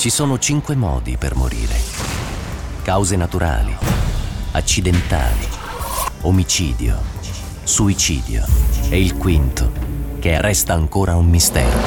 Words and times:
Ci 0.00 0.08
sono 0.08 0.38
cinque 0.38 0.76
modi 0.76 1.18
per 1.18 1.34
morire. 1.34 1.76
Cause 2.82 3.16
naturali, 3.16 3.76
accidentali, 4.52 5.46
omicidio, 6.22 6.98
suicidio 7.64 8.42
e 8.88 8.98
il 8.98 9.18
quinto, 9.18 9.70
che 10.18 10.40
resta 10.40 10.72
ancora 10.72 11.16
un 11.16 11.28
mistero. 11.28 11.78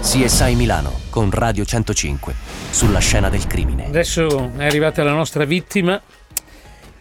CSI 0.00 0.54
Milano 0.54 1.00
con 1.10 1.30
Radio 1.30 1.66
105 1.66 2.34
sulla 2.70 3.00
scena 3.00 3.28
del 3.28 3.46
crimine. 3.46 3.88
Adesso 3.88 4.52
è 4.56 4.64
arrivata 4.64 5.02
la 5.02 5.12
nostra 5.12 5.44
vittima, 5.44 6.00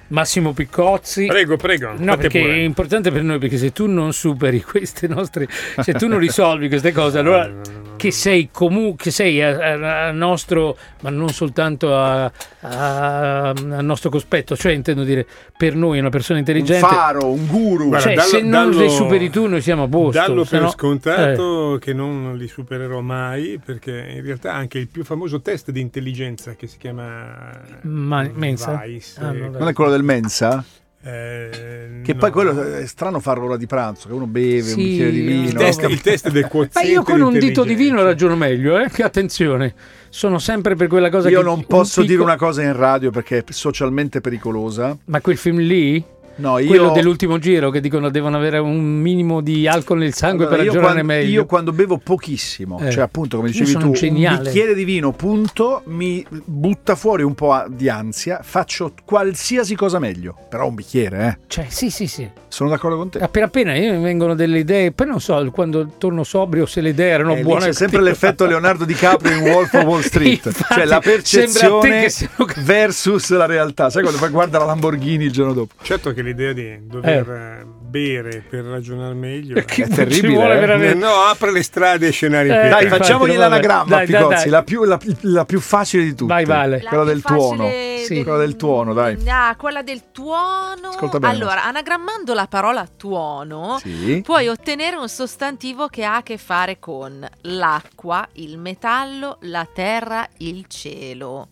Massimo 0.09 0.53
Piccozzi. 0.53 1.25
Prego, 1.25 1.57
prego. 1.57 1.93
No, 1.97 2.15
perché 2.17 2.39
pure. 2.41 2.53
è 2.53 2.57
importante 2.57 3.11
per 3.11 3.23
noi, 3.23 3.39
perché 3.39 3.57
se 3.57 3.71
tu 3.71 3.87
non 3.87 4.13
superi 4.13 4.61
queste 4.61 5.07
nostre, 5.07 5.47
se 5.79 5.93
tu 5.93 6.07
non 6.07 6.19
risolvi 6.19 6.67
queste 6.69 6.91
cose, 6.91 7.19
allora 7.19 7.51
che 7.97 8.11
sei 8.11 8.49
comunque, 8.51 9.05
che 9.05 9.11
sei 9.11 9.41
a, 9.41 9.49
a- 9.57 10.07
a 10.07 10.11
nostro, 10.11 10.77
ma 11.01 11.09
non 11.09 11.29
soltanto 11.29 11.95
a, 11.95 12.31
a- 12.59 13.49
al 13.49 13.83
nostro 13.83 14.09
cospetto, 14.11 14.55
cioè 14.55 14.71
intendo 14.73 15.03
dire 15.03 15.25
per 15.57 15.75
noi 15.75 15.97
una 15.99 16.09
persona 16.09 16.39
Un 16.39 16.45
intelligente. 16.47 16.85
faro, 16.87 17.31
un 17.31 17.47
guru. 17.47 17.87
Guarda, 17.87 17.99
cioè, 18.05 18.13
dallo- 18.15 18.27
se 18.27 18.41
non 18.41 18.51
dallo- 18.69 18.79
le 18.81 18.89
superi 18.89 19.29
tu, 19.31 19.47
noi 19.47 19.61
siamo 19.61 19.83
a 19.83 19.87
posto. 19.87 20.19
Dallo 20.19 20.43
per 20.45 20.61
no- 20.61 20.69
scontato 20.69 21.75
eh. 21.75 21.79
che 21.79 21.93
non 21.93 22.35
li 22.37 22.47
supererò 22.47 23.01
mai, 23.01 23.59
perché 23.63 24.13
in 24.15 24.23
realtà 24.23 24.53
anche 24.53 24.77
il 24.77 24.87
più 24.87 25.03
famoso 25.03 25.41
test 25.41 25.71
di 25.71 25.81
intelligenza 25.81 26.53
che 26.55 26.67
si 26.67 26.77
chiama 26.77 27.49
Ma- 27.81 28.29
Mensa? 28.33 28.79
Vice, 28.85 29.19
Ah, 29.19 29.33
eh, 29.33 29.39
vabbè. 29.39 29.57
Non 29.57 29.67
è 29.69 29.73
quello 29.73 29.89
del 29.91 29.96
Mensa? 30.03 30.63
eh, 31.03 32.01
Che 32.03 32.13
no. 32.13 32.19
poi 32.19 32.31
quello 32.31 32.75
è 32.75 32.85
strano 32.85 33.19
farlo 33.19 33.43
l'ora 33.45 33.57
di 33.57 33.65
pranzo, 33.67 34.07
che 34.07 34.13
uno 34.13 34.25
beve 34.27 34.61
Sì, 34.61 34.73
un 34.79 34.83
bicchiere 34.83 35.11
di 35.11 35.17
il 35.19 35.25
vino. 35.25 35.43
il 35.47 35.53
test, 35.53 35.83
il 35.89 36.01
test 36.01 36.29
del 36.29 36.43
Ma 36.43 36.47
quoziente 36.49 36.91
io 36.91 37.03
con 37.03 37.21
un 37.21 37.37
dito 37.39 37.63
di 37.63 37.75
vino 37.75 38.03
ragiono 38.03 38.35
meglio, 38.35 38.77
eh? 38.79 38.89
Che 38.89 39.03
attenzione, 39.03 39.73
sono 40.09 40.37
sempre 40.39 40.75
per 40.75 40.87
quella 40.87 41.09
cosa 41.09 41.29
Io 41.29 41.39
che 41.39 41.45
non 41.45 41.59
un 41.59 41.65
posso 41.65 42.01
dire 42.01 42.13
piccolo- 42.13 42.29
una 42.29 42.37
cosa 42.37 42.61
in 42.63 42.75
radio 42.75 43.09
perché 43.11 43.37
è 43.37 43.43
socialmente 43.49 44.19
pericolosa. 44.21 44.97
Ma 45.05 45.21
quel 45.21 45.37
film 45.37 45.59
lì? 45.59 46.03
No, 46.37 46.57
io 46.59 46.67
Quello 46.67 46.91
dell'ultimo 46.91 47.37
giro 47.39 47.69
che 47.69 47.81
dicono 47.81 48.09
devono 48.09 48.37
avere 48.37 48.57
un 48.59 48.79
minimo 48.99 49.41
di 49.41 49.67
alcol 49.67 49.99
nel 49.99 50.13
sangue 50.13 50.45
Allora, 50.45 50.57
per 50.57 50.65
io 50.65 50.71
ragionare 50.73 50.93
quando, 51.01 51.13
meglio. 51.13 51.29
io 51.31 51.45
quando 51.45 51.71
bevo 51.71 51.97
pochissimo, 51.97 52.79
Eh. 52.79 52.91
cioè 52.91 53.03
appunto 53.03 53.37
come 53.37 53.49
dicevi 53.49 53.69
sono 53.71 53.85
tu, 53.85 53.91
geniale. 53.93 54.37
un 54.37 54.43
bicchiere 54.43 54.73
di 54.73 54.83
vino, 54.83 55.11
punto, 55.13 55.81
mi 55.85 56.25
butta 56.29 56.95
fuori 56.95 57.23
un 57.23 57.33
po' 57.35 57.63
di 57.69 57.89
ansia, 57.89 58.39
faccio 58.43 58.93
qualsiasi 59.03 59.75
cosa 59.75 59.99
meglio, 59.99 60.35
però 60.49 60.67
un 60.67 60.75
bicchiere, 60.75 61.27
eh. 61.27 61.37
Cioè, 61.47 61.65
sì, 61.69 61.89
sì, 61.89 62.07
sì. 62.07 62.29
Sono 62.47 62.69
d'accordo 62.69 62.97
con 62.97 63.09
te. 63.09 63.19
Appena 63.19 63.45
appena 63.47 63.75
io 63.75 63.93
mi 63.93 64.03
vengono 64.03 64.33
delle 64.35 64.59
idee, 64.59 64.91
poi 64.91 65.07
non 65.07 65.19
so 65.19 65.49
quando 65.51 65.91
torno 65.97 66.23
sobrio 66.23 66.65
se 66.65 66.81
le 66.81 66.89
idee 66.89 67.09
erano 67.09 67.35
Eh, 67.35 67.41
buone. 67.41 67.65
c'è 67.65 67.73
sempre 67.73 68.01
l'effetto 68.01 68.45
Leonardo 68.45 68.85
DiCaprio 68.85 69.35
in 69.35 69.41
Wolf 69.43 69.73
of 69.73 69.83
Wall 69.83 70.01
Street, 70.01 70.45
Infatti, 70.45 70.73
cioè 70.73 70.85
la 70.85 70.99
percezione 70.99 72.09
siano- 72.09 72.45
versus 72.63 73.29
la 73.29 73.45
realtà. 73.45 73.89
Sai 73.89 74.01
quando 74.01 74.19
poi 74.19 74.29
guarda 74.29 74.59
la 74.59 74.65
Lamborghini 74.65 75.25
il 75.25 75.31
giorno 75.31 75.53
dopo? 75.53 75.73
Certo 75.81 76.13
che 76.13 76.21
l'idea 76.27 76.53
di 76.53 76.85
dover 76.87 77.29
eh, 77.29 77.65
bere 77.65 78.43
per 78.47 78.63
ragionare 78.65 79.13
meglio 79.13 79.55
Che 79.63 79.83
È 79.83 79.87
ci 79.87 79.93
terribile, 79.93 80.33
vuole 80.33 80.55
eh. 80.55 80.59
veramente. 80.59 80.93
no, 80.95 81.07
apre 81.13 81.51
le 81.51 81.63
strade 81.63 82.07
e 82.07 82.11
scenari 82.11 82.49
Eh, 82.49 82.59
più 82.59 82.69
Dai, 82.69 82.87
facciamogli 82.89 83.35
l'anagramma, 83.35 83.95
Dai, 83.95 84.05
dai, 84.07 84.15
Picozzi, 84.21 84.41
dai. 84.43 84.49
La, 84.49 84.63
più, 84.63 84.83
la- 84.83 84.99
la 85.21 85.45
più 85.45 85.59
facile 85.59 86.03
di 86.03 86.13
tutte. 86.13 86.33
Vai, 86.33 86.45
Vale. 86.45 86.79
Quella 86.81 87.03
La 87.03 87.09
del 87.09 87.21
tuono. 87.21 87.69
Sì. 88.03 88.23
Quella 88.23 88.37
del 88.37 88.55
tuono, 88.55 88.93
dai. 88.93 89.17
Ah, 89.27 89.55
quella 89.57 89.81
del 89.81 90.11
tuono. 90.11 90.89
Ascolta 90.89 91.19
bene. 91.19 91.33
Allora, 91.33 91.63
anagrammando 91.65 92.33
la 92.33 92.47
parola 92.47 92.87
tuono, 92.95 93.77
Sì. 93.79 94.21
puoi 94.23 94.47
ottenere 94.47 94.95
un 94.95 95.09
sostantivo 95.09 95.87
che 95.87 96.03
ha 96.05 96.17
a 96.17 96.23
che 96.23 96.37
fare 96.37 96.79
con 96.79 97.25
l'acqua, 97.41 98.27
il 98.33 98.57
metallo, 98.57 99.37
la 99.41 99.67
terra, 99.73 100.27
il 100.37 100.65
cielo. 100.67 101.49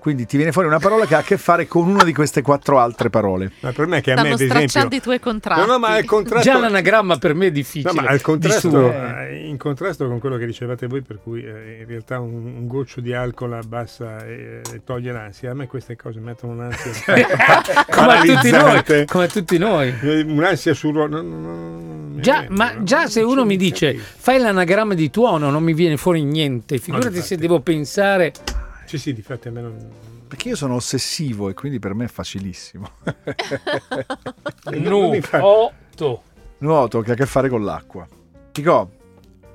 Quindi 0.00 0.26
ti 0.26 0.36
viene 0.36 0.50
fuori 0.50 0.66
una 0.66 0.78
parola 0.78 1.04
che 1.06 1.14
ha 1.14 1.18
a 1.18 1.22
che 1.22 1.36
fare 1.36 1.68
con 1.68 1.86
una 1.86 2.02
di 2.04 2.12
queste 2.14 2.40
quattro 2.42 2.78
altre 2.78 3.10
parole. 3.10 3.52
Ma 3.60 3.68
il 3.68 3.74
problema 3.74 3.98
è 4.00 4.02
che 4.02 4.12
a 4.12 4.14
me, 4.14 4.20
Stanno 4.20 4.34
ad 4.34 4.40
esempio. 4.40 4.68
stracciando 4.68 4.96
i 4.96 5.00
tuoi 5.00 5.20
contratti. 5.20 5.60
No, 5.60 5.66
no, 5.66 5.78
ma 5.78 5.98
il 5.98 6.04
contrasto. 6.06 6.50
Già 6.50 6.58
l'anagramma 6.58 7.18
per 7.18 7.34
me 7.34 7.46
è 7.48 7.50
difficile. 7.50 7.92
No, 7.92 8.00
ma 8.00 8.08
al 8.08 8.20
contrasto, 8.22 8.90
eh, 8.92 9.44
in 9.46 9.56
contrasto 9.58 10.08
con 10.08 10.18
quello 10.18 10.36
che 10.38 10.46
dicevate 10.46 10.86
voi, 10.86 11.02
per 11.02 11.18
cui 11.22 11.42
eh, 11.44 11.78
in 11.80 11.86
realtà 11.86 12.18
un, 12.18 12.32
un 12.32 12.66
goccio 12.66 13.00
di 13.00 13.12
alcol 13.12 13.52
abbassa 13.52 14.24
e, 14.24 14.62
e 14.72 14.80
toglie 14.84 15.12
l'ansia, 15.12 15.50
a 15.50 15.54
me 15.54 15.66
queste 15.66 15.96
cose 15.96 16.18
mettono 16.18 16.54
un'ansia 16.54 17.04
come 17.90 18.12
a 18.16 18.20
tutti 18.22 18.50
noi, 18.50 19.06
come 19.06 19.24
a 19.24 19.28
tutti 19.28 19.58
noi. 19.58 19.94
Eh, 20.00 20.20
un'ansia 20.22 20.74
sul 20.74 20.94
ruolo. 20.94 21.20
no, 21.20 21.38
no, 21.38 22.20
Già, 22.20 22.40
viene, 22.40 22.54
ma 22.56 22.72
no? 22.72 22.82
già 22.84 23.06
se 23.06 23.22
uno 23.22 23.44
mi 23.44 23.56
dice 23.56 23.92
c'è- 23.94 23.98
fai 23.98 24.38
l'anagramma 24.38 24.94
di 24.94 25.10
tuono 25.10 25.48
non 25.50 25.62
mi 25.62 25.72
viene 25.72 25.96
fuori 25.96 26.22
niente, 26.22 26.78
figurati 26.78 27.20
se 27.22 27.36
devo 27.36 27.60
pensare 27.60 28.32
Sì, 28.90 28.98
sì, 28.98 29.12
difatti 29.12 29.46
a 29.46 29.52
me 29.52 29.60
non. 29.60 29.76
Perché 30.26 30.48
io 30.48 30.56
sono 30.56 30.74
ossessivo 30.74 31.48
e 31.48 31.54
quindi 31.54 31.78
per 31.78 31.94
me 31.94 32.06
è 32.06 32.08
facilissimo. 32.08 32.90
no, 34.74 35.12
otto. 35.30 36.22
Nuoto 36.58 37.00
che 37.00 37.10
ha 37.10 37.14
a 37.14 37.16
che 37.16 37.26
fare 37.26 37.48
con 37.48 37.62
l'acqua. 37.62 38.04
Dico, 38.50 38.90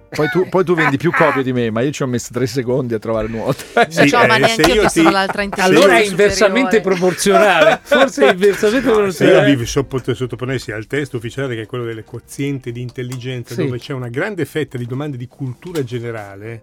poi 0.08 0.30
tu, 0.30 0.48
poi 0.48 0.64
tu 0.64 0.74
vendi 0.74 0.96
più 0.96 1.12
copie 1.12 1.44
di 1.44 1.52
me, 1.52 1.70
ma 1.70 1.82
io 1.82 1.92
ci 1.92 2.02
ho 2.02 2.08
messo 2.08 2.30
tre 2.32 2.48
secondi 2.48 2.94
a 2.94 3.00
trovare 3.00 3.28
nuoto. 3.28 3.62
Sì, 3.90 4.08
Ciao, 4.08 4.26
ma 4.26 4.36
eh, 4.36 4.40
neanche 4.40 4.64
se 4.64 4.72
io 4.72 4.82
io 4.84 4.88
ti- 4.88 5.00
sono 5.00 5.10
l'altra 5.10 5.46
Allora 5.58 5.98
è 5.98 6.06
inversamente 6.06 6.80
proporzionale. 6.80 7.82
Forse 7.84 8.28
è 8.28 8.32
inversamente 8.32 8.80
Se 8.82 8.88
io 8.88 8.94
proporzionale. 8.94 9.56
vi 9.58 9.66
sottoponessi 9.66 10.72
al 10.72 10.88
test 10.88 11.14
ufficiale 11.14 11.56
che 11.56 11.64
è 11.64 11.66
quello 11.66 11.84
del 11.84 12.06
quoziente 12.06 12.72
di 12.72 12.80
intelligenza, 12.80 13.54
Sì. 13.54 13.66
dove 13.66 13.80
c'è 13.80 13.92
una 13.92 14.08
grande 14.08 14.46
fetta 14.46 14.78
di 14.78 14.86
domande 14.86 15.18
di 15.18 15.28
cultura 15.28 15.84
generale 15.84 16.62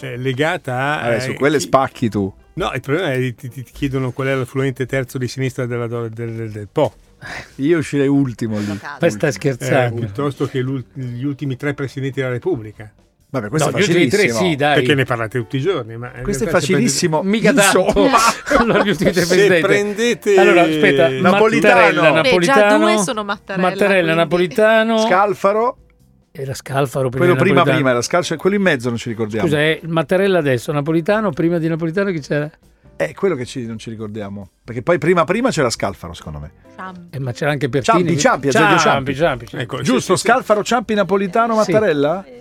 eh, 0.00 0.16
legata 0.16 1.00
a. 1.00 1.12
Eh, 1.14 1.20
su 1.20 1.30
eh, 1.30 1.34
quelle 1.34 1.58
chi- 1.58 1.64
spacchi 1.64 2.08
tu. 2.08 2.32
No, 2.54 2.70
il 2.74 2.80
problema 2.80 3.12
è 3.12 3.18
che 3.18 3.34
ti, 3.34 3.48
ti 3.48 3.64
chiedono 3.72 4.10
qual 4.12 4.28
è 4.28 4.34
l'affluente 4.34 4.84
terzo 4.86 5.16
di 5.18 5.28
sinistra 5.28 5.66
della, 5.66 5.86
del, 5.86 6.10
del- 6.10 6.50
del 6.50 6.68
Po, 6.70 6.92
Io 7.56 7.78
uscirei 7.78 8.08
ultimo 8.08 8.58
lì. 8.58 8.66
Ma 8.66 9.08
stai 9.08 9.28
eh, 9.28 9.32
scherzando? 9.32 10.00
piuttosto 10.00 10.46
che 10.46 10.62
gli 10.94 11.24
ultimi 11.24 11.56
tre 11.56 11.74
presidenti 11.74 12.20
della 12.20 12.32
Repubblica. 12.32 12.92
Vabbè, 13.32 13.48
questo 13.48 13.70
No, 13.70 13.76
è 13.76 13.80
ultimi 13.80 14.08
tre 14.08 14.18
facilissimo. 14.22 14.50
sì, 14.50 14.56
dai. 14.56 14.74
Perché 14.74 14.94
ne 14.94 15.04
parlate 15.04 15.38
tutti 15.38 15.56
i 15.56 15.60
giorni. 15.60 15.96
Ma 15.96 16.10
in 16.16 16.22
Questo 16.24 16.42
è 16.42 16.46
se 16.46 16.52
facilissimo. 16.52 17.22
Mica 17.22 17.52
tanto. 17.52 17.86
Insomma. 17.86 18.18
allora, 18.58 18.82
gli 18.82 18.88
ultimi 18.88 19.12
tre 19.12 19.60
prendete- 19.60 20.36
Allora, 20.36 20.62
aspetta, 20.62 21.08
Napolitano. 21.08 21.74
Mattarella, 21.74 22.00
Beh, 22.00 22.06
già 22.08 22.12
Napolitano, 22.22 22.78
due 22.78 22.98
sono 22.98 23.22
Mattarella, 23.24 23.68
Mattarella, 23.68 24.00
quindi. 24.00 24.14
Napolitano. 24.16 24.98
Scalfaro, 24.98 25.76
Era 26.32 26.54
Scalfaro 26.54 27.08
prima 27.08 27.26
quello 27.26 27.42
di 27.42 27.48
prima 27.50 27.62
prima 27.64 27.90
era 27.90 28.00
Scalfaro, 28.02 28.38
quello 28.40 28.56
in 28.56 28.62
mezzo 28.62 28.88
non 28.88 28.98
ci 28.98 29.08
ricordiamo. 29.08 29.46
Scusa, 29.46 29.58
è 29.60 29.80
Mattarella 29.84 30.38
adesso, 30.38 30.70
Napolitano, 30.72 31.30
prima 31.30 31.58
di 31.58 31.66
Napolitano 31.68 32.10
chi 32.12 32.20
c'era? 32.20 32.50
È 32.94 33.14
quello 33.14 33.34
che 33.34 33.46
ci- 33.46 33.66
non 33.66 33.78
ci 33.78 33.90
ricordiamo. 33.90 34.48
Perché 34.62 34.82
poi 34.82 34.98
prima 34.98 35.24
prima 35.24 35.50
c'era 35.50 35.70
Scalfaro, 35.70 36.12
secondo 36.12 36.38
me. 36.38 36.50
Eh, 37.10 37.18
ma 37.18 37.32
c'era 37.32 37.50
anche 37.50 37.68
Pertini. 37.68 38.16
Ciampi, 38.16 38.18
Ciampi, 38.20 38.48
Azeglio 38.48 38.78
Ciampi. 38.78 39.14
Ciampi, 39.14 39.46
Ciampi. 39.46 39.62
Ecco, 39.62 39.76
Giusto, 39.80 40.14
sì, 40.14 40.20
sì, 40.20 40.26
sì. 40.26 40.26
Scalfaro, 40.28 40.62
Ciampi, 40.62 40.94
Napolitano, 40.94 41.62
Sì. 41.62 41.72
Mattarella? 41.72 42.24
Ehi, 42.26 42.32
ehi. 42.32 42.39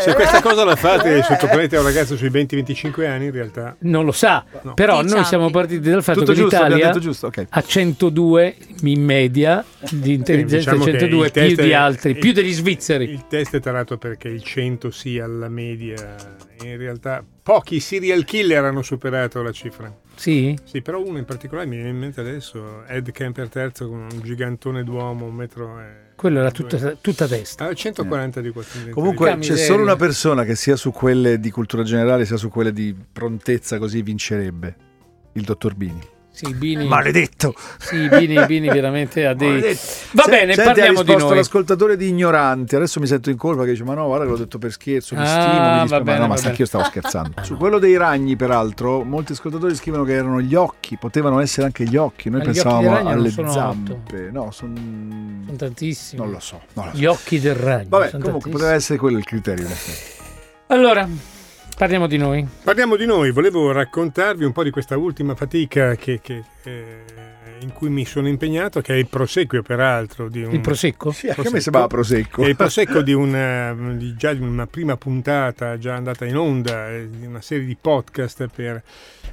Se 0.00 0.14
questa 0.14 0.40
cosa 0.42 0.64
la 0.64 0.76
fate 0.76 1.16
e 1.18 1.22
sottoponete 1.22 1.76
a 1.76 1.80
un 1.80 1.86
ragazzo 1.86 2.16
sui 2.16 2.28
20-25 2.30 3.06
anni, 3.06 3.26
in 3.26 3.32
realtà 3.32 3.76
Non 3.80 4.04
lo 4.04 4.12
sa, 4.12 4.44
No. 4.62 4.74
però 4.74 5.00
noi 5.00 5.08
Ciampi. 5.10 5.24
siamo 5.26 5.50
partiti 5.50 5.88
dal 5.90 6.02
fatto 6.02 6.20
Tutto 6.20 6.32
che 6.32 6.38
giusto, 6.40 6.56
l'Italia 6.62 6.86
detto 6.86 6.98
giusto, 6.98 7.26
ok. 7.26 7.46
ha 7.48 7.62
102 7.62 8.56
in 8.82 9.02
media 9.04 9.64
di 9.90 10.14
intelligenza, 10.14 10.70
diciamo 10.72 10.84
che 10.84 10.90
102 10.98 11.26
il 11.26 11.32
più 11.32 11.42
test 11.42 11.62
di 11.62 11.70
è- 11.70 11.74
altri, 11.74 12.10
il- 12.10 12.18
più 12.18 12.32
degli 12.32 12.52
svizzeri. 12.52 13.04
il 13.10 13.26
test 13.28 13.56
è 13.56 13.60
tarato 13.60 13.96
perché 13.98 14.28
il 14.28 14.42
100 14.42 14.90
sia 14.90 15.26
la 15.26 15.48
media. 15.48 16.16
In 16.62 16.76
realtà 16.76 17.24
pochi 17.42 17.80
serial 17.80 18.24
killer 18.24 18.64
hanno 18.64 18.82
superato 18.82 19.42
la 19.42 19.52
cifra. 19.52 19.94
Sì? 20.14 20.56
Sì, 20.64 20.82
però 20.82 21.02
uno 21.02 21.18
in 21.18 21.24
particolare 21.24 21.66
mi 21.66 21.76
viene 21.76 21.90
in 21.90 21.98
mente 21.98 22.20
adesso, 22.20 22.84
Ed 22.86 23.10
Kemper 23.10 23.48
III 23.52 23.88
con 23.88 24.06
un 24.12 24.20
gigantone 24.22 24.84
d'uomo, 24.84 25.24
un 25.26 25.34
metro... 25.34 25.80
E... 25.80 26.08
Quello 26.14 26.40
era 26.40 26.50
tutta, 26.50 26.96
tutta 27.00 27.26
testa. 27.26 27.68
Ah, 27.68 27.72
140 27.72 28.42
di 28.42 28.50
quotidiani. 28.50 28.90
Comunque 28.90 29.30
Porca 29.30 29.40
c'è 29.40 29.56
solo 29.56 29.82
una 29.82 29.96
persona 29.96 30.44
che 30.44 30.54
sia 30.54 30.76
su 30.76 30.90
quelle 30.90 31.40
di 31.40 31.50
cultura 31.50 31.82
generale 31.82 32.26
sia 32.26 32.36
su 32.36 32.50
quelle 32.50 32.74
di 32.74 32.94
prontezza 33.10 33.78
così 33.78 34.02
vincerebbe. 34.02 34.76
Il 35.32 35.44
dottor 35.44 35.74
Bini. 35.74 36.18
Sì, 36.32 36.54
Bini, 36.54 36.86
Maledetto! 36.86 37.54
sì, 37.78 38.08
Bini, 38.08 38.46
Bini 38.46 38.68
veramente 38.68 39.26
ha 39.26 39.34
dei... 39.34 39.60
Va 40.12 40.22
Se- 40.22 40.30
bene, 40.30 40.54
senti, 40.54 40.62
parliamo 40.72 41.02
di 41.02 41.14
noi. 41.16 41.34
l'ascoltatore 41.36 41.96
di 41.96 42.08
ignoranti. 42.08 42.76
Adesso 42.76 42.98
mi 43.00 43.06
sento 43.06 43.28
in 43.30 43.36
colpa 43.36 43.64
che 43.64 43.72
dice: 43.72 43.84
Ma 43.84 43.92
no, 43.94 44.06
guarda 44.06 44.24
che 44.24 44.30
l'ho 44.30 44.36
detto 44.38 44.56
per 44.58 44.70
scherzo, 44.72 45.16
mi 45.16 45.22
Ah, 45.22 45.26
stimo. 45.26 45.44
Mi 45.74 45.80
dispiace." 45.82 46.04
ma 46.04 46.16
no, 46.18 46.26
ma 46.28 46.36
sa 46.36 46.42
bene. 46.44 46.54
che 46.54 46.62
io 46.62 46.68
stavo 46.68 46.84
scherzando. 46.84 47.42
Su 47.42 47.56
quello 47.58 47.78
dei 47.78 47.96
ragni, 47.98 48.36
peraltro, 48.36 49.02
molti 49.02 49.32
ascoltatori 49.32 49.74
scrivono 49.74 50.04
che 50.04 50.12
erano 50.14 50.40
gli 50.40 50.54
occhi, 50.54 50.96
potevano 50.96 51.40
essere 51.40 51.66
anche 51.66 51.84
gli 51.84 51.96
occhi. 51.96 52.30
Noi 52.30 52.38
Ma 52.40 52.44
occhi 52.48 52.52
pensavamo 52.54 52.88
non 52.90 53.06
alle 53.06 53.30
zampe. 53.30 54.30
No, 54.32 54.50
sono. 54.50 54.72
Sono 54.76 55.56
tantissimi. 55.58 56.22
Non 56.22 56.30
lo 56.30 56.40
so. 56.40 56.60
non 56.74 56.86
lo 56.86 56.90
so. 56.92 56.96
Gli 56.96 57.04
occhi 57.06 57.40
del 57.40 57.54
ragno. 57.56 57.86
Vabbè, 57.88 58.10
comunque 58.12 58.30
tantissimi. 58.30 58.52
poteva 58.54 58.72
essere 58.72 58.98
quello 58.98 59.18
il 59.18 59.24
criterio. 59.24 59.64
in 59.66 59.70
effetti. 59.72 60.22
Allora, 60.68 61.06
parliamo 61.80 62.06
di 62.06 62.18
noi. 62.18 62.46
Parliamo 62.62 62.94
di 62.94 63.06
noi, 63.06 63.30
volevo 63.30 63.72
raccontarvi 63.72 64.44
un 64.44 64.52
po' 64.52 64.62
di 64.62 64.68
questa 64.70 64.98
ultima 64.98 65.34
fatica 65.34 65.94
che, 65.94 66.20
che, 66.20 66.44
eh, 66.64 67.04
in 67.60 67.72
cui 67.72 67.88
mi 67.88 68.04
sono 68.04 68.28
impegnato, 68.28 68.82
che 68.82 68.92
è 68.92 68.96
il 68.98 69.06
proseguio 69.06 69.62
peraltro 69.62 70.28
di 70.28 70.42
un... 70.42 70.52
Il 70.52 70.60
prosecco? 70.60 71.10
Sì, 71.10 71.28
anche 71.28 71.48
a 71.48 71.50
me 71.50 71.60
sembrava 71.60 71.86
prosecco. 71.86 72.42
È 72.42 72.48
il 72.48 72.56
prosecco 72.56 73.00
di, 73.00 73.14
una, 73.14 73.74
di 73.94 74.14
già 74.14 74.34
di 74.34 74.42
una 74.42 74.66
prima 74.66 74.98
puntata 74.98 75.78
già 75.78 75.94
andata 75.94 76.26
in 76.26 76.36
onda, 76.36 76.90
eh, 76.90 77.08
di 77.08 77.24
una 77.24 77.40
serie 77.40 77.64
di 77.64 77.78
podcast 77.80 78.48
per, 78.54 78.82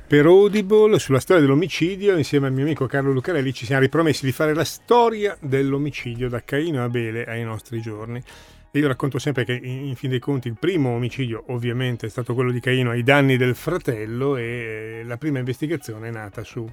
per 0.07 0.25
Audible 0.25 0.99
sulla 0.99 1.19
storia 1.19 1.41
dell'omicidio. 1.41 2.15
Insieme 2.15 2.47
al 2.47 2.53
mio 2.53 2.63
amico 2.63 2.85
Carlo 2.85 3.11
Lucarelli 3.11 3.53
ci 3.53 3.65
siamo 3.65 3.81
ripromessi 3.81 4.23
di 4.23 4.31
fare 4.31 4.53
la 4.53 4.63
storia 4.63 5.35
dell'omicidio 5.41 6.29
da 6.29 6.41
Caino 6.45 6.79
a 6.79 6.85
Abele 6.85 7.25
ai 7.25 7.43
nostri 7.43 7.81
giorni. 7.81 8.23
Io 8.77 8.87
racconto 8.87 9.19
sempre 9.19 9.43
che 9.43 9.53
in, 9.53 9.87
in 9.87 9.95
fin 9.95 10.09
dei 10.09 10.19
conti 10.19 10.47
il 10.47 10.57
primo 10.59 10.89
omicidio 10.89 11.43
ovviamente 11.47 12.07
è 12.07 12.09
stato 12.09 12.33
quello 12.33 12.51
di 12.51 12.59
Caino 12.59 12.91
ai 12.91 13.03
danni 13.03 13.37
del 13.37 13.55
fratello 13.55 14.35
e 14.37 15.01
la 15.05 15.17
prima 15.17 15.39
investigazione 15.39 16.09
è 16.09 16.11
nata 16.11 16.43
su 16.43 16.69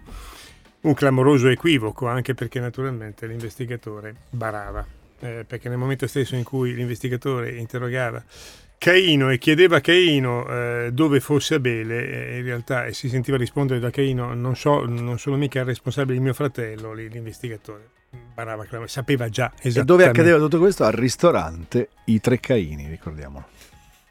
un 0.80 0.94
clamoroso 0.94 1.48
equivoco, 1.48 2.06
anche 2.06 2.34
perché 2.34 2.60
naturalmente 2.60 3.26
l'investigatore 3.26 4.14
barava, 4.30 4.86
eh, 5.20 5.44
perché 5.46 5.68
nel 5.68 5.78
momento 5.78 6.06
stesso 6.06 6.36
in 6.36 6.44
cui 6.44 6.74
l'investigatore 6.74 7.56
interrogava 7.56 8.22
Caino 8.76 9.30
e 9.30 9.38
chiedeva 9.38 9.76
a 9.76 9.80
Caino 9.80 10.46
eh, 10.46 10.90
dove 10.92 11.20
fosse 11.20 11.54
Abele, 11.54 12.32
eh, 12.32 12.38
in 12.38 12.44
realtà 12.44 12.92
si 12.92 13.08
sentiva 13.08 13.38
rispondere 13.38 13.80
da 13.80 13.88
Caino 13.88 14.34
non, 14.34 14.56
so, 14.56 14.84
non 14.84 15.18
sono 15.18 15.36
mica 15.36 15.60
il 15.60 15.64
responsabile 15.64 16.18
di 16.18 16.22
mio 16.22 16.34
fratello, 16.34 16.92
l'investigatore 16.92 17.88
barava, 18.34 18.66
sapeva 18.86 19.28
già 19.28 19.52
esattamente. 19.54 19.81
E 19.81 19.84
dove 19.84 20.04
accadeva 20.04 20.38
tutto 20.38 20.58
questo? 20.58 20.84
Al 20.84 20.92
ristorante 20.92 21.88
I 22.06 22.20
Tre 22.20 22.40
Caini, 22.40 22.88
ricordiamolo. 22.88 23.46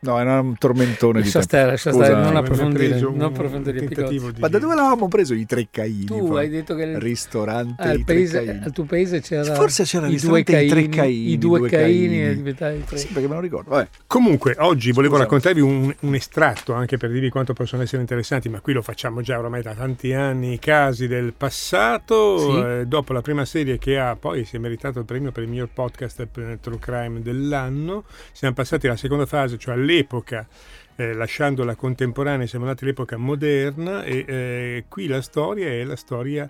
No, 0.03 0.19
era 0.19 0.39
un 0.39 0.57
tormentone 0.57 1.19
lascia 1.19 1.39
di 1.39 1.43
stare, 1.45 1.65
lascia 1.71 1.91
Scusa, 1.91 2.05
stare, 2.05 2.21
non 2.23 2.35
approfondire, 2.35 2.99
non 2.99 3.21
approfondire 3.21 3.79
di- 3.85 4.19
Ma 4.39 4.47
da 4.49 4.59
dove 4.59 4.75
l'avevamo 4.75 5.07
preso 5.07 5.33
i 5.33 5.45
tre 5.45 5.67
caini? 5.71 6.05
Tu 6.05 6.27
poi? 6.27 6.39
hai 6.39 6.49
detto 6.49 6.75
che 6.75 6.83
il- 6.83 6.97
ristorante 6.99 7.81
al, 7.81 7.99
i 7.99 8.03
tre 8.03 8.13
paese- 8.13 8.43
caini. 8.45 8.63
al 8.65 8.71
tuo 8.73 8.83
paese 8.83 9.21
c'era 9.21 9.53
Forse 9.55 9.83
c'era 9.83 10.07
il 10.07 10.13
i 10.13 10.19
due 10.19 10.37
ristorante 10.39 10.65
i 10.65 10.67
tre 10.69 10.89
caini, 10.89 11.29
i 11.31 11.37
due 11.37 11.59
due 11.59 11.69
caini, 11.69 12.07
caini. 12.07 12.23
e 12.25 12.35
diventava 12.35 12.71
i 12.73 12.83
tre. 12.83 12.97
Sì, 12.97 13.07
perché 13.07 13.27
me 13.27 13.35
lo 13.35 13.39
ricordo. 13.41 13.69
Vabbè. 13.69 13.87
Comunque, 14.07 14.55
oggi 14.59 14.91
volevo 14.91 15.13
Scusa. 15.13 15.23
raccontarvi 15.23 15.61
un, 15.61 15.95
un 16.01 16.15
estratto 16.15 16.73
anche 16.73 16.97
per 16.97 17.09
dirvi 17.11 17.29
quanto 17.29 17.53
possono 17.53 17.81
essere 17.81 18.01
interessanti, 18.01 18.49
ma 18.49 18.59
qui 18.59 18.73
lo 18.73 18.81
facciamo 18.81 19.21
già 19.21 19.39
ormai 19.39 19.61
da 19.61 19.73
tanti 19.73 20.13
anni, 20.13 20.59
casi 20.59 21.07
del 21.07 21.33
passato. 21.35 22.37
Sì. 22.37 22.57
Eh, 22.59 22.83
dopo 22.87 23.13
la 23.13 23.21
prima 23.21 23.45
serie 23.45 23.77
che 23.77 23.97
ha, 23.97 24.15
poi 24.15 24.43
si 24.45 24.57
è 24.57 24.59
meritato 24.59 24.99
il 24.99 25.05
premio 25.05 25.31
per 25.31 25.43
il 25.43 25.49
miglior 25.49 25.69
podcast 25.73 26.25
per 26.25 26.57
True 26.61 26.79
Crime 26.79 27.21
dell'anno, 27.21 28.03
siamo 28.31 28.53
passati 28.53 28.87
alla 28.87 28.97
seconda 28.97 29.25
fase, 29.25 29.57
cioè 29.57 29.75
all'epoca. 29.93 30.47
eh, 30.95 31.13
lasciando 31.13 31.63
la 31.63 31.75
contemporanea, 31.75 32.45
siamo 32.45 32.65
andati 32.65 32.83
all'epoca 32.83 33.17
moderna 33.17 34.03
e 34.03 34.25
eh, 34.27 34.83
qui 34.87 35.07
la 35.07 35.21
storia 35.21 35.67
è 35.67 35.83
la 35.83 35.95
storia 35.95 36.47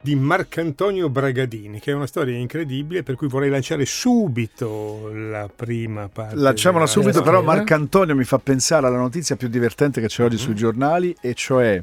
di 0.00 0.16
Marcantonio 0.16 1.08
Bragadini, 1.10 1.78
che 1.78 1.92
è 1.92 1.94
una 1.94 2.06
storia 2.06 2.36
incredibile, 2.36 3.02
per 3.02 3.14
cui 3.16 3.28
vorrei 3.28 3.50
lanciare 3.50 3.84
subito 3.84 5.10
la 5.12 5.48
prima 5.54 6.08
parte. 6.08 6.36
Lanciamola 6.36 6.86
subito, 6.86 7.20
storia. 7.20 7.30
però 7.30 7.42
Marcantonio 7.44 8.16
mi 8.16 8.24
fa 8.24 8.38
pensare 8.38 8.86
alla 8.86 8.96
notizia 8.96 9.36
più 9.36 9.48
divertente 9.48 10.00
che 10.00 10.08
c'è 10.08 10.24
oggi 10.24 10.38
sui 10.38 10.54
giornali, 10.54 11.14
e 11.20 11.34
cioè 11.34 11.80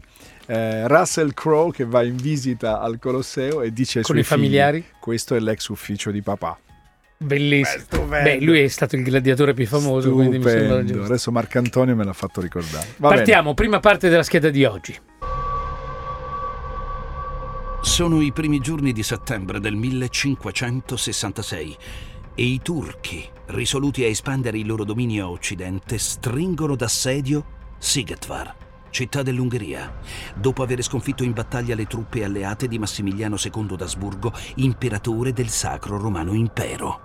eh, 0.48 0.88
Russell 0.88 1.34
Crowe 1.34 1.72
che 1.72 1.86
va 1.86 2.04
in 2.04 2.18
visita 2.18 2.82
al 2.82 2.98
Colosseo 3.00 3.62
e 3.62 3.72
dice 3.72 4.00
ai 4.00 4.04
Con 4.04 4.16
suoi 4.16 4.20
i 4.20 4.28
familiari? 4.28 4.82
figli, 4.82 5.00
questo 5.00 5.36
è 5.36 5.40
l'ex 5.40 5.68
ufficio 5.68 6.12
di 6.12 6.22
papà. 6.22 6.60
Bellissimo. 7.22 8.06
Beh, 8.06 8.40
lui 8.40 8.62
è 8.62 8.68
stato 8.70 8.96
il 8.96 9.04
gladiatore 9.04 9.54
più 9.54 9.68
famoso, 9.68 10.14
quindi 10.14 10.38
mi 10.38 10.50
sembra 10.50 10.86
giusto. 10.86 11.04
Adesso 11.04 11.32
Marcantonio 11.32 11.94
me 11.94 12.06
l'ha 12.06 12.14
fatto 12.14 12.40
ricordare. 12.40 12.88
Va 12.96 13.10
bene. 13.10 13.16
Partiamo, 13.16 13.54
prima 13.54 13.82
parte 13.82 14.08
della 14.08 14.24
scheda 14.24 14.50
di 14.50 14.64
oggi. 14.64 14.98
Sono 17.82 18.22
i 18.22 18.32
primi 18.32 18.60
giorni 18.60 18.94
di 18.94 19.04
settembre 19.04 19.60
del 19.60 19.76
1566 19.76 21.78
e 22.36 22.44
i 22.44 22.62
turchi, 22.64 23.28
risoluti 23.48 24.06
a 24.06 24.08
espandere 24.08 24.58
il 24.58 24.66
loro 24.66 24.86
dominio 24.86 25.26
a 25.26 25.30
occidente, 25.30 25.98
stringono 25.98 26.78
d'assedio 26.78 27.44
Sigetvar, 27.78 28.56
città 28.90 29.22
dell'Ungheria, 29.22 30.00
dopo 30.36 30.64
aver 30.64 30.82
sconfitto 30.84 31.24
in 31.24 31.34
battaglia 31.34 31.76
le 31.76 31.86
truppe 31.86 32.24
alleate 32.24 32.68
di 32.68 32.80
Massimiliano 32.80 33.36
II 33.42 33.76
d'Asburgo, 33.76 34.34
imperatore 34.56 35.34
del 35.34 35.50
Sacro 35.50 35.98
Romano 35.98 36.34
Impero. 36.34 37.02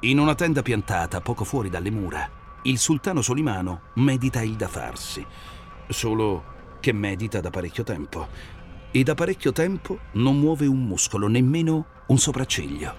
In 0.00 0.18
una 0.18 0.34
tenda 0.34 0.62
piantata 0.62 1.20
poco 1.20 1.44
fuori 1.44 1.70
dalle 1.70 1.90
mura, 1.90 2.28
il 2.62 2.78
sultano 2.78 3.22
Solimano 3.22 3.82
medita 3.94 4.42
il 4.42 4.54
da 4.54 4.68
farsi, 4.68 5.24
solo 5.88 6.52
che 6.80 6.92
medita 6.92 7.40
da 7.40 7.50
parecchio 7.50 7.84
tempo. 7.84 8.28
E 8.90 9.02
da 9.02 9.14
parecchio 9.14 9.52
tempo 9.52 9.98
non 10.12 10.38
muove 10.38 10.66
un 10.66 10.84
muscolo, 10.84 11.26
nemmeno 11.26 11.86
un 12.06 12.18
sopracciglio, 12.18 12.94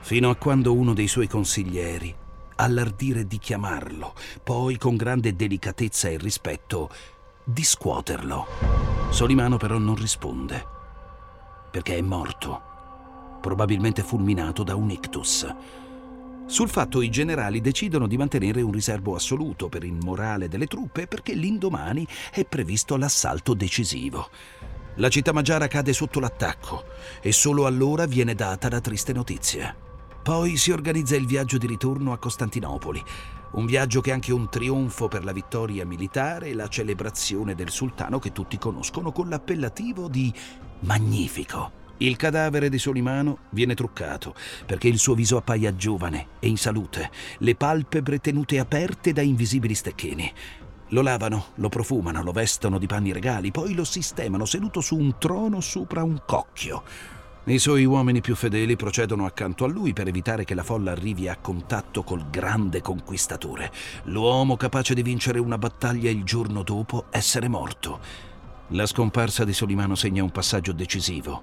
fino 0.00 0.30
a 0.30 0.36
quando 0.36 0.74
uno 0.74 0.92
dei 0.92 1.08
suoi 1.08 1.26
consiglieri 1.26 2.14
ha 2.56 2.68
l'ardire 2.68 3.26
di 3.26 3.38
chiamarlo, 3.38 4.14
poi 4.42 4.76
con 4.76 4.96
grande 4.96 5.34
delicatezza 5.34 6.08
e 6.08 6.18
rispetto 6.18 6.90
di 7.44 7.62
scuoterlo. 7.62 8.46
Solimano 9.10 9.58
però 9.58 9.76
non 9.76 9.94
risponde, 9.94 10.66
perché 11.70 11.96
è 11.96 12.00
morto, 12.00 13.38
probabilmente 13.40 14.02
fulminato 14.02 14.62
da 14.62 14.74
un 14.74 14.90
ictus. 14.90 15.54
Sul 16.46 16.68
fatto 16.68 17.02
i 17.02 17.10
generali 17.10 17.60
decidono 17.60 18.06
di 18.06 18.16
mantenere 18.16 18.62
un 18.62 18.72
riservo 18.72 19.14
assoluto 19.14 19.68
per 19.68 19.84
il 19.84 19.98
morale 20.02 20.48
delle 20.48 20.66
truppe 20.66 21.06
perché 21.06 21.34
l'indomani 21.34 22.06
è 22.30 22.44
previsto 22.44 22.96
l'assalto 22.96 23.54
decisivo. 23.54 24.28
La 24.96 25.08
città 25.08 25.32
magiara 25.32 25.68
cade 25.68 25.92
sotto 25.92 26.20
l'attacco 26.20 26.84
e 27.20 27.32
solo 27.32 27.66
allora 27.66 28.06
viene 28.06 28.34
data 28.34 28.68
la 28.68 28.80
triste 28.80 29.12
notizia. 29.12 29.83
Poi 30.24 30.56
si 30.56 30.70
organizza 30.70 31.16
il 31.16 31.26
viaggio 31.26 31.58
di 31.58 31.66
ritorno 31.66 32.10
a 32.14 32.16
Costantinopoli, 32.16 33.04
un 33.50 33.66
viaggio 33.66 34.00
che 34.00 34.08
è 34.08 34.14
anche 34.14 34.32
un 34.32 34.48
trionfo 34.48 35.06
per 35.06 35.22
la 35.22 35.32
vittoria 35.32 35.84
militare 35.84 36.48
e 36.48 36.54
la 36.54 36.66
celebrazione 36.66 37.54
del 37.54 37.68
sultano 37.68 38.18
che 38.18 38.32
tutti 38.32 38.56
conoscono 38.56 39.12
con 39.12 39.28
l'appellativo 39.28 40.08
di 40.08 40.32
Magnifico. 40.80 41.82
Il 41.98 42.16
cadavere 42.16 42.70
di 42.70 42.78
Solimano 42.78 43.40
viene 43.50 43.74
truccato 43.74 44.34
perché 44.64 44.88
il 44.88 44.96
suo 44.96 45.12
viso 45.12 45.36
appaia 45.36 45.76
giovane 45.76 46.28
e 46.38 46.48
in 46.48 46.56
salute, 46.56 47.10
le 47.40 47.54
palpebre 47.54 48.18
tenute 48.18 48.58
aperte 48.58 49.12
da 49.12 49.20
invisibili 49.20 49.74
stecchini. 49.74 50.32
Lo 50.88 51.02
lavano, 51.02 51.48
lo 51.56 51.68
profumano, 51.68 52.22
lo 52.22 52.32
vestono 52.32 52.78
di 52.78 52.86
panni 52.86 53.12
regali, 53.12 53.50
poi 53.50 53.74
lo 53.74 53.84
sistemano 53.84 54.46
seduto 54.46 54.80
su 54.80 54.96
un 54.96 55.18
trono 55.18 55.60
sopra 55.60 56.02
un 56.02 56.22
cocchio. 56.24 56.82
I 57.46 57.58
suoi 57.58 57.84
uomini 57.84 58.22
più 58.22 58.34
fedeli 58.34 58.74
procedono 58.74 59.26
accanto 59.26 59.64
a 59.64 59.68
lui 59.68 59.92
per 59.92 60.08
evitare 60.08 60.44
che 60.44 60.54
la 60.54 60.62
folla 60.62 60.92
arrivi 60.92 61.28
a 61.28 61.36
contatto 61.36 62.02
col 62.02 62.30
grande 62.30 62.80
conquistatore, 62.80 63.70
l'uomo 64.04 64.56
capace 64.56 64.94
di 64.94 65.02
vincere 65.02 65.38
una 65.38 65.58
battaglia 65.58 66.08
il 66.08 66.24
giorno 66.24 66.62
dopo 66.62 67.04
essere 67.10 67.48
morto. 67.48 68.00
La 68.68 68.86
scomparsa 68.86 69.44
di 69.44 69.52
Solimano 69.52 69.94
segna 69.94 70.22
un 70.22 70.30
passaggio 70.30 70.72
decisivo 70.72 71.42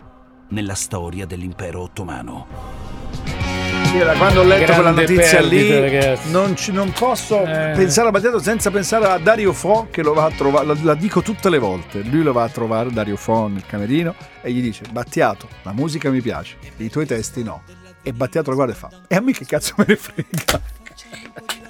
nella 0.50 0.74
storia 0.74 1.27
dell'impero 1.27 1.81
ottomano. 1.81 3.61
Da 3.98 4.13
quando 4.17 4.41
ho 4.41 4.43
letto 4.43 4.74
quella 4.74 4.91
notizia 4.91 5.39
perdita, 5.41 6.13
lì 6.13 6.31
non, 6.31 6.55
ci- 6.55 6.71
non 6.71 6.91
posso 6.91 7.41
Eh. 7.43 7.74
pensare 7.75 8.07
a 8.07 8.12
Battiato 8.12 8.39
senza 8.39 8.71
pensare 8.71 9.05
a 9.05 9.17
Dario 9.17 9.53
Fo 9.53 9.88
che 9.91 10.01
lo 10.01 10.13
va 10.13 10.25
a 10.25 10.31
trovare, 10.31 10.65
la, 10.65 10.75
la 10.81 10.93
dico 10.95 11.21
tutte 11.21 11.50
le 11.50 11.60
volte, 11.60 12.01
lui 12.01 12.24
lo 12.24 12.31
va 12.33 12.43
a 12.43 12.50
trovare 12.50 12.89
Dario 12.91 13.15
Fo 13.17 13.48
nel 13.48 13.63
camerino 13.65 14.15
e 14.41 14.51
gli 14.51 14.62
dice 14.62 14.83
Battiato, 14.91 15.48
la 15.63 15.71
musica 15.74 16.10
mi 16.10 16.21
piace, 16.21 16.55
i 16.77 16.89
tuoi 16.89 17.05
testi 17.05 17.43
no. 17.43 17.63
E 18.01 18.13
Battiato 18.13 18.50
lo 18.50 18.55
guarda 18.55 18.74
e 18.74 18.77
fa 18.77 18.89
e 19.07 19.15
a 19.15 19.21
me 19.21 19.31
che 19.33 19.45
cazzo 19.45 19.74
me 19.77 19.86
ne 19.88 19.95
frega? 19.95 20.62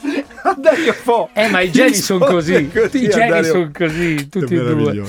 Dario 0.58 0.94
Fo! 0.94 1.30
Eh, 1.34 1.48
ma 1.50 1.60
i 1.62 1.72
geni 1.72 1.94
sono 1.96 2.26
così. 2.26 2.54
I 2.54 2.70
geni 3.10 3.44
sono 3.44 3.70
così, 3.74 4.30
tutti 4.30 4.54
e 4.56 4.58
due. 4.64 5.04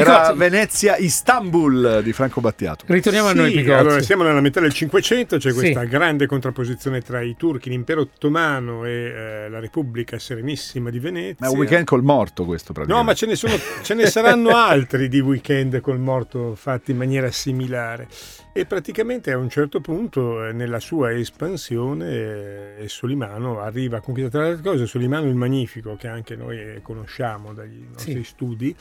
Era 0.00 0.30
sì. 0.32 0.36
Venezia 0.36 0.96
Istanbul 0.96 2.00
di 2.02 2.12
Franco 2.12 2.40
Battiato. 2.40 2.84
Ritorniamo 2.88 3.28
a 3.28 3.32
noi, 3.32 3.50
Sì, 3.50 3.56
Picozzi. 3.60 3.72
allora 3.78 4.00
siamo 4.02 4.22
nella 4.24 4.40
metà 4.40 4.60
del 4.60 4.72
Cinquecento, 4.72 5.38
c'è 5.38 5.50
Sì. 5.50 5.56
questa 5.56 5.84
grande 5.84 6.26
contrapposizione 6.26 7.00
tra 7.00 7.20
i 7.22 7.34
turchi, 7.36 7.70
l'impero 7.70 8.02
ottomano 8.02 8.84
e 8.84 8.90
eh, 8.90 9.48
la 9.48 9.58
Repubblica 9.60 10.18
Serenissima 10.18 10.90
di 10.90 10.98
Venezia. 10.98 11.36
Ma 11.38 11.46
è 11.46 11.50
un 11.50 11.58
weekend 11.58 11.84
col 11.86 12.02
morto 12.02 12.44
questo 12.44 12.72
No, 12.76 12.84
praticamente. 12.84 13.06
ma 13.10 13.14
ce 13.14 13.26
ne, 13.26 13.36
sono, 13.36 13.54
ce 13.82 13.94
ne 13.94 14.06
saranno 14.06 14.50
altri 14.56 15.08
di 15.08 15.20
weekend 15.20 15.80
col 15.80 15.98
morto 15.98 16.54
fatti 16.54 16.90
in 16.90 16.96
maniera 16.98 17.30
similare. 17.30 18.06
E 18.52 18.64
praticamente 18.64 19.32
a 19.32 19.36
un 19.36 19.50
certo 19.50 19.80
punto, 19.82 20.46
eh, 20.46 20.52
nella 20.52 20.80
sua 20.80 21.12
espansione, 21.12 22.76
eh, 22.78 22.88
Solimano 22.88 23.60
arriva 23.60 23.98
a 23.98 24.00
conquistare 24.00 24.54
le 24.56 24.60
cose. 24.62 24.86
Solimano 24.86 25.26
il 25.26 25.34
Magnifico, 25.34 25.94
che 25.96 26.08
anche 26.08 26.36
noi 26.36 26.58
eh, 26.58 26.80
conosciamo 26.82 27.52
dagli 27.52 27.84
nostri 27.92 28.14
Sì. 28.14 28.24
studi, 28.24 28.74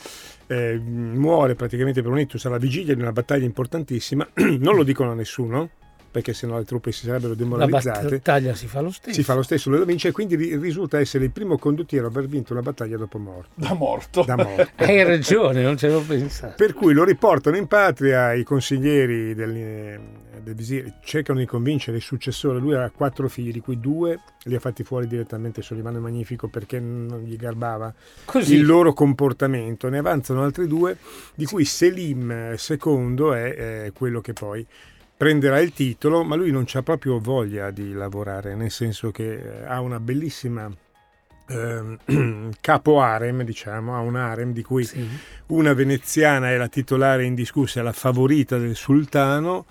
eh, 0.48 0.81
muore 1.14 1.56
praticamente 1.56 2.02
per 2.02 2.12
un 2.12 2.20
ictus 2.20 2.46
alla 2.46 2.58
vigilia 2.58 2.96
di 2.96 3.02
una 3.02 3.12
battaglia 3.12 3.46
importantissima. 3.46 4.28
non 4.60 4.76
lo 4.76 4.84
dicono 4.84 5.12
a 5.12 5.16
nessuno, 5.16 5.70
perché 6.15 6.31
sennò 6.34 6.57
le 6.57 6.63
truppe 6.63 6.93
si 6.93 7.05
sarebbero 7.05 7.31
La 7.31 7.36
demoralizzate. 7.36 8.07
battaglia 8.07 8.55
si 8.55 8.67
fa 8.67 8.79
lo 8.79 8.89
stesso. 8.89 9.13
Si 9.13 9.22
fa 9.22 9.34
lo 9.34 9.41
stesso, 9.41 9.69
lui 9.69 9.79
lo 9.79 9.84
vince 9.86 10.07
e 10.07 10.12
quindi 10.13 10.38
ri- 10.38 10.55
risulta 10.55 10.98
essere 10.98 11.25
il 11.25 11.31
primo 11.31 11.57
condottiero 11.57 12.05
a 12.05 12.10
aver 12.10 12.25
vinto 12.27 12.53
una 12.53 12.62
battaglia 12.62 12.95
dopo 12.95 13.17
morto. 13.17 13.50
Da 13.55 13.74
morto. 13.74 14.24
Da 14.24 14.38
morto. 14.38 14.69
Hai 14.81 15.03
ragione, 15.03 15.62
non 15.62 15.75
ci 15.75 15.88
avevo 15.88 16.03
pensato. 16.03 16.53
Per 16.55 16.74
cui 16.74 16.93
lo 16.93 17.03
riportano 17.03 17.57
in 17.57 17.67
patria 17.67 18.31
i 18.31 18.43
consiglieri 18.43 19.36
del, 19.36 20.00
del 20.41 20.55
visir, 20.55 21.00
cercano 21.03 21.39
di 21.39 21.45
convincere 21.45 21.98
il 21.98 22.03
successore. 22.03 22.60
Lui 22.60 22.75
ha 22.75 22.89
quattro 22.95 23.27
figli, 23.27 23.51
di 23.51 23.60
cui 23.60 23.77
due 23.81 24.17
li 24.43 24.55
ha 24.55 24.60
fatti 24.62 24.86
fuori 24.86 25.07
direttamente 25.07 25.62
Solimano 25.62 26.00
Magnifico 26.00 26.48
perché 26.48 26.79
non 26.79 27.24
gli 27.25 27.36
garbava 27.36 27.93
Così. 28.24 28.55
il 28.55 28.65
loro 28.65 28.93
comportamento. 28.93 29.89
Ne 29.89 29.98
avanzano 29.98 30.43
altri 30.43 30.65
due, 30.65 30.95
di 31.36 31.43
cui 31.43 31.65
Selim 31.65 32.55
II 32.57 33.27
è 33.34 33.55
eh, 33.88 33.91
quello 33.93 34.22
che 34.22 34.31
poi 34.31 34.65
prenderà 35.17 35.60
il 35.60 35.74
titolo, 35.74 36.24
ma 36.24 36.36
lui 36.36 36.51
non 36.51 36.63
c'ha 36.65 36.81
proprio 36.84 37.19
voglia 37.19 37.72
di 37.72 37.93
lavorare, 37.93 38.55
nel 38.55 38.72
senso 38.72 39.12
che 39.12 39.34
eh, 39.34 39.65
ha 39.65 39.79
una 39.81 40.00
bellissima 40.00 40.69
ehm, 41.48 42.51
capo 42.62 43.01
harem, 43.01 43.43
diciamo, 43.43 43.95
ha 43.95 44.00
un 44.00 44.15
harem 44.15 44.51
di 44.51 44.63
cui 44.63 44.84
Sì. 44.84 45.07
una 45.48 45.74
veneziana 45.74 46.51
è 46.51 46.57
la 46.57 46.67
titolare 46.67 47.24
indiscussa, 47.24 47.79
è 47.79 47.84
la 47.84 47.93
favorita 47.93 48.57
del 48.57 48.75
sultano. 48.75 49.65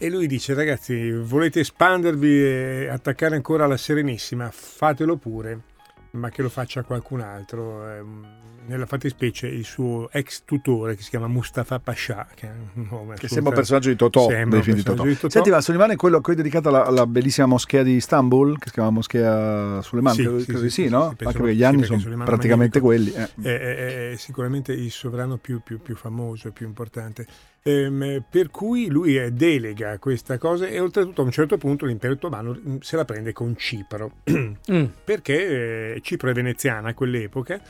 E 0.00 0.08
lui 0.10 0.28
dice: 0.28 0.54
Ragazzi, 0.54 1.10
volete 1.10 1.60
espandervi 1.60 2.44
e 2.44 2.88
attaccare 2.88 3.34
ancora 3.34 3.66
la 3.66 3.76
Serenissima? 3.76 4.48
Fatelo 4.52 5.16
pure, 5.16 5.60
ma 6.12 6.30
che 6.30 6.42
lo 6.42 6.48
faccia 6.48 6.82
qualcun 6.82 7.20
altro. 7.20 7.88
Ehm, 7.90 8.26
Nella 8.68 8.84
fattispecie 8.84 9.46
il 9.46 9.64
suo 9.64 10.10
ex 10.12 10.42
tutore 10.44 10.94
che 10.94 11.02
si 11.02 11.08
chiama 11.08 11.26
Mustafa 11.26 11.78
Pasha, 11.78 12.26
che, 12.34 12.48
è 12.48 12.52
un 12.74 12.86
nome 12.90 13.14
Che 13.14 13.26
sembra 13.26 13.48
un 13.48 13.56
personaggio 13.56 13.88
di 13.88 13.96
Totò. 13.96 14.28
Sembra 14.28 14.60
film 14.60 14.76
di 14.76 14.82
Totò. 14.82 15.04
di 15.04 15.14
Totò. 15.14 15.28
Senti, 15.30 15.48
ma 15.48 15.62
Solimano 15.62 15.92
è 15.92 15.96
quello 15.96 16.18
a 16.18 16.20
cui 16.20 16.34
è 16.34 16.36
dedicata 16.36 16.68
la, 16.68 16.90
la 16.90 17.06
bellissima 17.06 17.46
moschea 17.46 17.82
di 17.82 17.92
Istanbul, 17.92 18.58
che 18.58 18.66
si 18.66 18.72
chiama 18.74 18.90
Moschea 18.90 19.80
Suleiman, 19.80 20.12
Sì, 20.12 20.22
credo, 20.22 20.38
sì, 20.40 20.44
credo 20.44 20.60
sì, 20.60 20.68
sì, 20.68 20.82
sì, 20.82 20.88
no? 20.90 21.02
Anche 21.04 21.24
perché 21.24 21.54
gli 21.54 21.58
sì, 21.58 21.64
anni 21.64 21.80
perché 21.80 21.98
sono 21.98 22.24
praticamente 22.24 22.80
quelli. 22.80 23.10
eh. 23.10 23.28
è, 23.40 23.58
è- 23.58 24.10
è 24.10 24.16
sicuramente 24.16 24.72
il 24.74 24.90
sovrano 24.90 25.38
più, 25.38 25.62
più- 25.62 25.80
più 25.80 25.96
famoso 25.96 26.48
e 26.48 26.50
più 26.50 26.66
importante. 26.66 27.26
Ehm, 27.62 28.24
per 28.30 28.50
cui 28.50 28.86
lui 28.88 29.32
delega 29.32 29.98
questa 29.98 30.38
cosa 30.38 30.66
e 30.66 30.78
oltretutto 30.80 31.22
a 31.22 31.24
un 31.24 31.30
certo 31.30 31.58
punto 31.58 31.86
l'impero 31.86 32.14
ottomano 32.14 32.56
mm, 32.56 32.76
se 32.80 32.96
la 32.96 33.04
prende 33.04 33.32
con 33.32 33.56
Cipro, 33.56 34.12
Mm. 34.70 34.84
perché 35.04 35.94
eh, 35.94 36.00
Cipro 36.02 36.30
è 36.30 36.32
veneziana 36.32 36.90
a 36.90 36.94
quell'epoca 36.94 37.60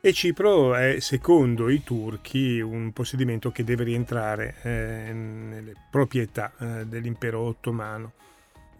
e 0.00 0.12
Cipro 0.12 0.74
è 0.74 1.00
secondo 1.00 1.68
i 1.68 1.82
turchi 1.82 2.60
un 2.60 2.92
possedimento 2.92 3.50
che 3.50 3.64
deve 3.64 3.84
rientrare 3.84 4.54
eh, 4.62 5.12
nelle 5.12 5.72
proprietà 5.90 6.52
eh, 6.58 6.86
dell'impero 6.86 7.40
ottomano. 7.40 8.12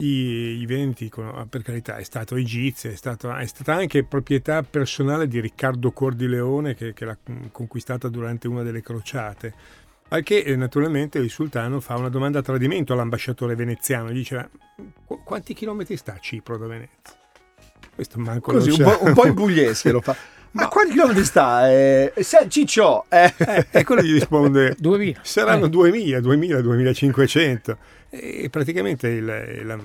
I, 0.01 0.61
i 0.61 0.67
veneti 0.67 1.05
dicono, 1.05 1.35
"Ah, 1.37 1.45
per 1.47 1.63
carità, 1.63 1.97
è 1.97 2.05
stato 2.05 2.37
egizio, 2.37 2.89
è, 2.89 2.95
stato- 2.95 3.35
è 3.35 3.47
stata 3.47 3.75
anche 3.75 4.05
proprietà 4.05 4.63
personale 4.63 5.27
di 5.27 5.41
Riccardo 5.41 5.91
Cuor 5.91 6.15
di 6.15 6.29
Leone 6.29 6.75
che, 6.77 6.95
che 6.95 7.05
l'ha 7.05 7.19
mm, 7.31 7.47
conquistata 7.51 8.09
durante 8.09 8.47
una 8.47 8.63
delle 8.63 8.81
crociate. 8.81 9.55
Al 10.11 10.23
che 10.23 10.39
eh, 10.39 10.57
naturalmente 10.57 11.19
il 11.19 11.29
sultano 11.31 11.81
fa 11.81 11.97
una 11.97 12.09
domanda 12.09 12.39
a 12.39 12.43
tradimento 12.43 12.93
all'ambasciatore 12.95 13.55
veneziano, 13.55 14.11
gli 14.11 14.15
dice 14.19 14.35
"Ma 14.37 14.49
qu- 15.05 15.23
quanti 15.23 15.53
chilometri 15.55 15.97
sta 15.99 16.17
Cipro 16.19 16.57
da 16.57 16.67
Venezia? 16.67 17.15
Questo 17.95 18.19
manco 18.19 18.53
Così, 18.53 18.71
lo 18.71 18.75
un 18.77 18.91
sa. 18.91 18.97
po', 18.97 19.05
un 19.05 19.13
po' 19.15 19.27
in 19.27 19.35
pugliese 19.35 19.91
lo 19.93 20.01
fa. 20.01 20.17
Ma 20.53 20.63
No. 20.63 20.69
quanti 20.69 20.93
chilometri 20.93 21.25
sta? 21.27 21.71
Eh, 21.71 22.13
Ciccio! 22.49 23.05
Eh. 23.11 23.35
Eh, 23.37 23.67
e 23.71 23.85
quello 23.85 24.01
gli 24.01 24.15
risponde 24.15 24.75
2000. 24.81 25.21
saranno 25.23 25.67
Eh. 25.67 25.69
2000, 25.71 26.21
2000, 26.21 26.61
2500 26.63 27.79
e 28.09 28.49
praticamente 28.51 29.09
il- 29.09 29.63
la- 29.67 29.79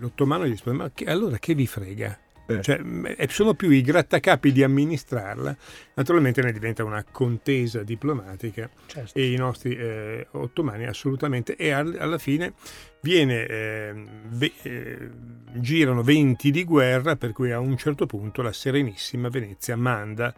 l'ottomano 0.00 0.44
gli 0.44 0.50
risponde 0.50 0.82
ma 0.82 0.90
che- 0.92 1.04
allora 1.04 1.38
che 1.38 1.54
vi 1.54 1.68
frega? 1.68 2.18
Eh. 2.46 2.60
Cioè, 2.60 2.80
sono 3.28 3.54
più 3.54 3.70
i 3.70 3.80
grattacapi 3.80 4.52
di 4.52 4.62
amministrarla, 4.62 5.56
naturalmente 5.94 6.42
ne 6.42 6.52
diventa 6.52 6.84
una 6.84 7.02
contesa 7.10 7.82
diplomatica 7.82 8.68
Certo. 8.86 9.18
e 9.18 9.32
i 9.32 9.36
nostri 9.36 9.74
eh, 9.76 10.26
ottomani 10.32 10.84
assolutamente 10.86 11.56
e 11.56 11.70
al- 11.70 11.96
alla 11.98 12.18
fine 12.18 12.52
viene, 13.00 13.46
eh, 13.46 13.94
ve- 14.28 14.52
eh, 14.62 15.10
girano 15.54 16.02
venti 16.02 16.50
di 16.50 16.64
guerra 16.64 17.16
per 17.16 17.32
cui 17.32 17.50
a 17.50 17.58
un 17.60 17.76
certo 17.78 18.04
punto 18.06 18.42
la 18.42 18.52
Serenissima 18.52 19.28
Venezia 19.28 19.76
manda 19.76 20.34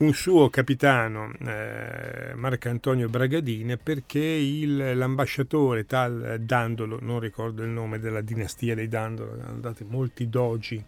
un 0.00 0.14
suo 0.14 0.48
capitano 0.48 1.30
eh, 1.40 2.32
Marcantonio 2.34 3.08
Bragadine 3.08 3.76
perché 3.76 4.18
il- 4.18 4.96
l'ambasciatore 4.96 5.84
tal 5.84 6.38
Dandolo, 6.40 6.98
non 7.02 7.20
ricordo 7.20 7.62
il 7.62 7.68
nome 7.68 7.98
della 7.98 8.22
dinastia 8.22 8.74
dei 8.74 8.88
Dandolo, 8.88 9.32
hanno 9.42 9.60
dato 9.60 9.84
molti 9.86 10.28
dogi 10.30 10.82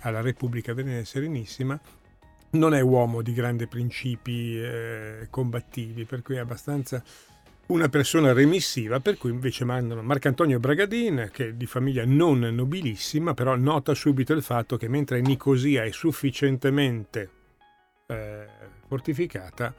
alla 0.00 0.22
Repubblica 0.22 0.72
Vene- 0.72 1.04
Serenissima, 1.04 1.78
non 2.52 2.72
è 2.72 2.80
uomo 2.80 3.20
di 3.20 3.34
grandi 3.34 3.66
principi 3.66 4.58
eh, 4.58 5.26
combattivi, 5.28 6.04
per 6.04 6.22
cui 6.22 6.36
è 6.36 6.38
abbastanza 6.38 7.02
una 7.66 7.88
persona 7.90 8.32
remissiva, 8.32 9.00
per 9.00 9.18
cui 9.18 9.30
invece 9.30 9.64
mandano 9.66 10.02
Marcantonio 10.02 10.58
Bragadin, 10.58 11.28
che 11.32 11.48
è 11.48 11.52
di 11.52 11.66
famiglia 11.66 12.04
non 12.06 12.38
nobilissima, 12.40 13.34
però 13.34 13.56
nota 13.56 13.94
subito 13.94 14.32
il 14.32 14.42
fatto 14.42 14.78
che 14.78 14.88
mentre 14.88 15.20
Nicosia 15.20 15.82
è 15.84 15.90
sufficientemente 15.90 17.30
eh, 18.06 18.46
fortificata, 18.86 19.74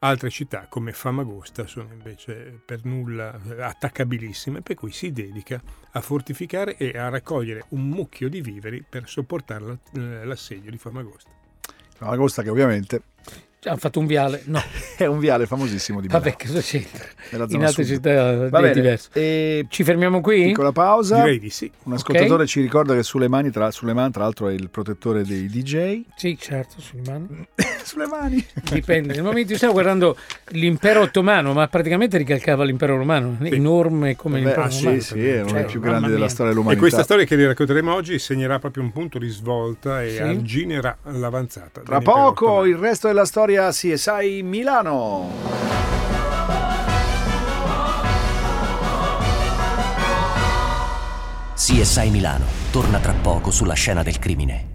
altre 0.00 0.30
città 0.30 0.66
come 0.68 0.92
Famagosta 0.92 1.66
sono 1.66 1.92
invece 1.92 2.60
per 2.64 2.84
nulla 2.84 3.40
attaccabilissime, 3.58 4.60
per 4.60 4.76
cui 4.76 4.92
si 4.92 5.12
dedica 5.12 5.60
a 5.92 6.00
fortificare 6.00 6.76
e 6.76 6.96
a 6.98 7.08
raccogliere 7.08 7.64
un 7.70 7.88
mucchio 7.88 8.28
di 8.28 8.40
viveri 8.40 8.84
per 8.88 9.08
sopportare 9.08 9.78
eh, 9.94 10.24
l'assedio 10.24 10.70
di 10.70 10.78
Famagosta. 10.78 11.30
Agosta 11.98 12.42
che 12.42 12.50
ovviamente 12.50 13.02
Hanno 13.64 13.76
fatto 13.76 14.00
un 14.00 14.06
viale? 14.06 14.42
No, 14.46 14.60
è 14.98 15.06
un 15.06 15.20
viale 15.20 15.46
famosissimo 15.46 16.00
di 16.00 16.08
Milano. 16.08 16.24
vabbè, 16.24 16.36
cosa 16.46 16.60
c'entra? 16.60 17.04
nella 17.30 17.46
In 17.48 17.64
altre 17.64 17.84
sud. 17.84 17.94
città 17.94 18.48
Va 18.48 18.58
è 18.58 18.62
bene, 18.62 18.72
diverso. 18.72 19.08
e 19.12 19.66
Ci 19.68 19.84
fermiamo 19.84 20.20
qui? 20.20 20.46
piccola 20.46 20.72
pausa. 20.72 21.18
Direi 21.22 21.38
di 21.38 21.48
sì. 21.50 21.70
Un 21.84 21.92
ascoltatore 21.92 22.46
ci 22.46 22.60
ricorda 22.60 22.94
che 22.94 23.04
sulle 23.04 23.28
mani, 23.28 23.50
tra, 23.52 23.70
Suleiman, 23.70 24.10
tra 24.10 24.22
l'altro, 24.24 24.48
è 24.48 24.52
il 24.52 24.68
protettore 24.68 25.22
dei 25.24 25.46
DJ. 25.48 26.02
Sì, 26.16 26.36
certo, 26.36 26.80
sulle 26.80 27.02
mani. 27.06 27.46
sulle 27.84 28.06
mani. 28.06 28.44
Dipende. 28.70 29.14
Nel 29.14 29.22
momento 29.22 29.52
io 29.52 29.58
stavo 29.58 29.74
guardando 29.74 30.16
l'impero 30.48 31.02
ottomano, 31.02 31.52
ma 31.52 31.68
praticamente 31.68 32.18
ricalcava 32.18 32.64
l'impero 32.64 32.96
romano, 32.96 33.36
enorme 33.42 34.16
come 34.16 34.38
Beh, 34.40 34.44
l'impero 34.44 34.62
ah, 34.64 34.70
sì, 34.70 34.84
romano. 34.84 35.00
sì, 35.02 35.24
è 35.28 35.40
uno 35.40 35.48
Cioè, 35.50 35.58
dei 35.60 35.70
più 35.70 35.78
mamma 35.80 35.90
grandi 35.92 36.10
della 36.10 36.28
storia 36.28 36.46
E 36.50 36.54
dell'umanità. 36.54 36.80
questa 36.82 37.02
storia 37.04 37.24
che 37.24 37.36
vi 37.36 37.46
racconteremo 37.46 37.94
oggi 37.94 38.18
segnerà 38.18 38.58
proprio 38.58 38.82
un 38.82 38.90
punto 38.90 39.18
di 39.20 39.28
svolta 39.28 40.02
e 40.02 40.10
Sì. 40.10 40.18
arginerà 40.20 40.96
l'avanzata. 41.04 41.80
Tra 41.82 42.00
poco 42.00 42.46
ottomano. 42.50 42.66
il 42.66 42.76
resto 42.76 43.06
della 43.06 43.24
storia 43.52 43.70
CSI 43.70 44.42
Milano. 44.42 45.30
CSI 51.54 52.10
Milano 52.10 52.46
torna 52.70 52.98
tra 52.98 53.12
poco 53.12 53.50
sulla 53.50 53.74
scena 53.74 54.02
del 54.02 54.18
crimine. 54.18 54.71